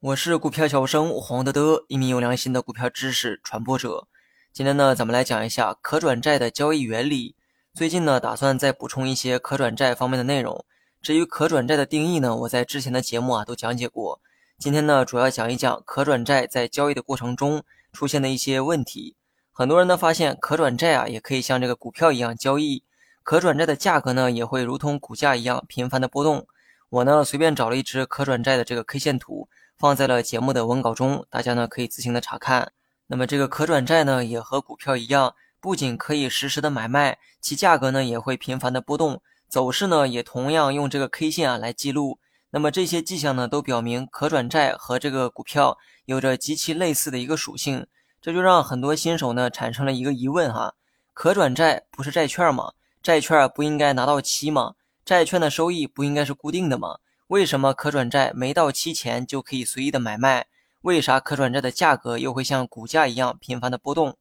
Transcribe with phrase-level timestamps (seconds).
[0.00, 4.08] 我是股票小生黄德德，一名有良心的股票知识传播者。
[4.50, 7.36] 今天呢，咱们来讲一下可转债的交易原理。
[7.74, 10.64] 最近呢，打算再补充一些可转债方面的内容。
[11.02, 14.18] 至于可转债的定义呢，我在之前的节目啊都讲解过。
[14.58, 17.62] 今天呢，主要讲一讲可转债在交易的过程中
[17.92, 19.16] 出现的一些问题。
[19.52, 22.82] 很多人呢发现可转债啊也可以像这个股票一样交易，
[23.22, 26.46] 可转债的价格呢也会如同股价一样频繁的波动。
[26.90, 29.48] 我呢随便找了一只可转债的这个 K 线图。
[29.78, 32.72] 放在了节目的文稿中，大家呢可以自行的查看。
[33.06, 42.18] 那么这个可转债呢，也和股票一样，不仅可以实时的买卖，其价格呢也会频繁的波动，走势呢也同样用这个 K 线啊来记录。
[42.50, 47.86] 那么这些迹象呢，都表明可转债和这个股票有着极其类似的一个属性，
[48.20, 50.74] 这就让很多新手呢产生了一个疑问哈：
[51.14, 52.72] 可转债不是债券吗？
[53.02, 54.74] 债券不应该拿到期吗？
[55.10, 56.98] 债券的收益不应该是固定的吗？
[57.26, 60.46] 为什么可转债没到期前就可以随意的买卖？
[60.82, 64.16] 为啥可转债的价格又会像股价一样频繁的波动？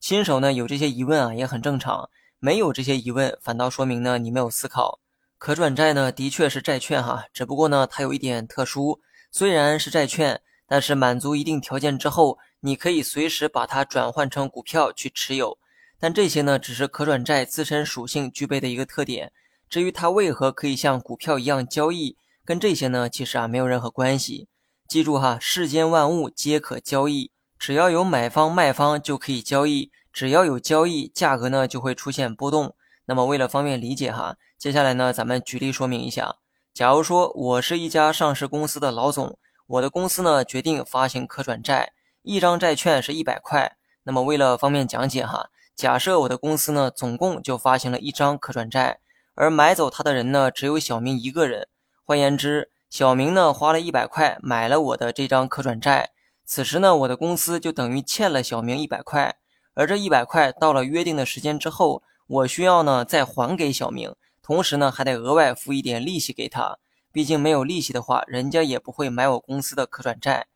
[0.00, 2.08] 新手呢有这些疑问啊，也很正常。
[2.38, 4.98] 没有这些疑问，反倒说明呢你没有思考。
[5.36, 8.98] 可转债呢的确是债券哈，只不过呢它有一点特殊，
[9.30, 15.58] 虽然是债券，但是满足一定条件之后，你可以随时把它转换成股票去持有。
[15.98, 19.30] 但这些呢只是可转债自身属性具备的一个特点。
[19.70, 22.16] 至于它为何可以像股票一样交易？
[22.44, 24.48] 跟这些呢，其实啊没有任何关系。
[24.88, 32.74] 记住哈，世间万物皆可交易，只要有买方卖方就可以交易，只要有交易，价格呢就会出现波动。
[33.04, 36.34] 那么为了方便理解哈，接下来呢咱们举例说明一下。
[36.74, 43.76] 假如说我是一家上市公司的老总，我的公司呢决定发行可转债，一张债券是一百块。
[44.02, 48.98] 那么为了方便讲解哈，假设我的公司呢总共就发行了一张可转债，
[49.34, 51.68] 而买走它的人呢只有小明一个人。
[52.04, 56.10] 换言之，小明呢花了一百块买了我的这张可转债，
[56.44, 59.36] 此时呢我的公司就等于欠了小明一百块，
[59.74, 66.78] 而这一百块到了约定的时间之后，我需要呢再还给小明，同时呢还得额外付一点利息给他，
[67.12, 70.46] 毕竟没有利息的话，人家也不会买我公司的可转债。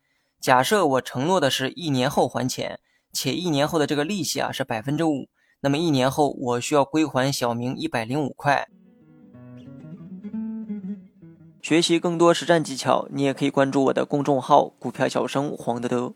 [0.41, 2.79] 假设我承诺的是一年后还钱，
[3.13, 5.27] 且一年后的这个利息啊是百分之五，
[5.65, 8.69] 那么一年后我需要归还小明一百零五块。
[11.59, 16.13] 学习更多实战技巧，你也可以关注我的公众号“股票小生黄德德”。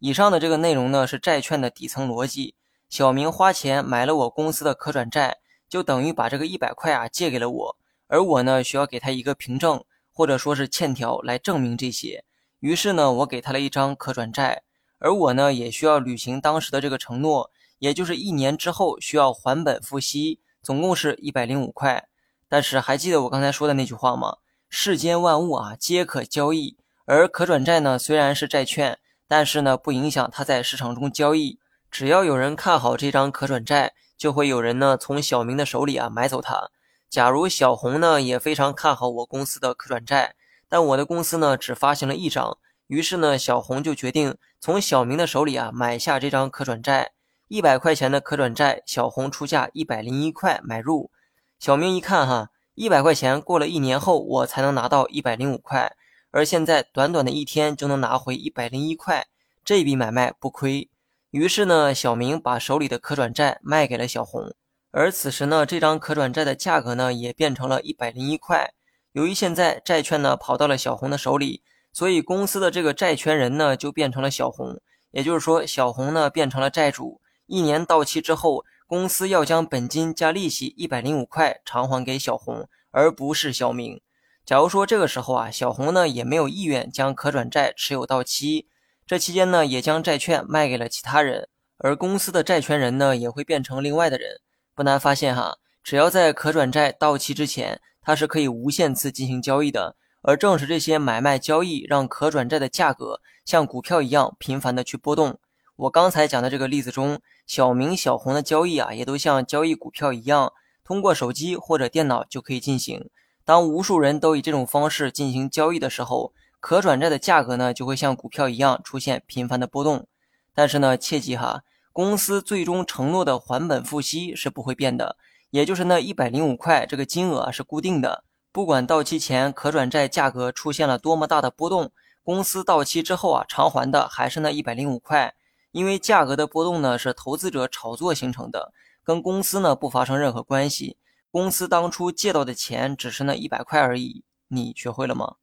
[0.00, 2.54] 以上的这个内容呢，是债券的底层逻辑。
[2.88, 5.36] 小明花钱买了我公司的可转债，
[5.68, 7.76] 就等于把这个一百块啊借给了我，
[8.06, 12.24] 而我呢需要给他一个凭证，或者说是欠条来证明这些。
[12.60, 14.62] 于是呢，我给他了一张可转债，
[14.98, 22.06] 而我呢也需要履行当时的这个承诺，也就是一年之后需要还本付息，总共是一百零五块。
[22.48, 24.36] 但是还记得我刚才说的那句话吗？
[24.68, 26.76] 世间万物啊，皆可交易。
[27.06, 31.58] 而可转债呢，虽然是债券，但是呢，不影响它在市场中交易。
[31.90, 36.70] 只要有人看好这张可转债，就会有人呢从小明的手里啊买走它。
[37.08, 40.36] 假如小红呢也非常看好我公司的可转债，
[40.68, 47.12] 但我的公司呢只发行了一张，于是呢小红就决定从小明的手里啊买下这张可转债。
[47.50, 51.10] 一百块钱的可转债，小红出价一百零一块买入。
[51.58, 52.50] 小明一看哈。
[52.76, 55.96] 一百块钱过了一年后，我才能拿到一百零五块，
[56.30, 59.26] 而现在短短的一天就能拿回一百零一块，
[59.64, 60.88] 这笔买卖不亏。
[61.32, 64.54] 于是呢，小明把手里的可转债卖给了小红，
[64.92, 68.72] 而此时呢，这张可转债的价格呢也变成了一百零一块。
[69.12, 71.62] 由于现在债券呢跑到了小红的手里，
[71.92, 77.20] 所以公司的这个债权人呢就变成了小红，也就是说，小红呢变成了债主。
[77.50, 78.64] 一年到期之后。
[78.90, 84.00] 公司要将本金加利息一百零五块偿还给小红，而不是小明。
[84.44, 88.66] 假如说这个时候啊，小红呢也没有意愿将可转债持有到期，
[89.06, 94.40] 这期间呢也将债券卖给了其他人，而公司的债权人呢也会变成另外的人。
[94.74, 99.94] 不难发现哈，只要在可转债到期之前，它是可以无限次进行交易的。
[100.22, 105.38] 而正是这些买卖交易，让可转债的价格像股票一样频繁的去波动。
[105.80, 110.52] 我刚才讲的这个例子中，小明、小红的交易啊，也都像交易股票一样，
[110.84, 113.08] 通过手机或者电脑就可以进行。
[113.46, 120.06] 当无数人都以这种方式进行交易的时候，可转债的价格呢，就会像股票一样出现频繁的波动。
[120.54, 121.62] 但是呢，切记哈，
[121.94, 125.16] 公司最终承诺的还本付息是不会变的，
[125.48, 128.22] 也就是那一百零五块这个金额是固定的。
[128.52, 131.90] 不管到期前可转债价格出现了多么大的波动，
[132.22, 135.32] 公司到期之后啊，偿还的还是那一百零五块。
[135.72, 138.72] 因为价格的波动呢是投资者炒作形成的，
[139.04, 140.96] 跟公司呢不发生任何关系。
[141.30, 144.24] 公司当初借到的钱只是那一百块而已。
[144.48, 145.36] 你学会了吗？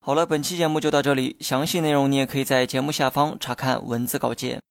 [0.00, 4.62] 好了，本期节目就到这里，详细内容你也可以在节目下方查看文字稿件。